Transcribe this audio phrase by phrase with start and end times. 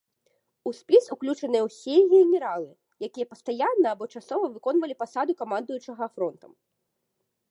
[0.69, 2.71] У спіс уключаныя ўсе генералы,
[3.09, 6.51] якія пастаянна або часова выконвалі пасаду камандуючага фронтам.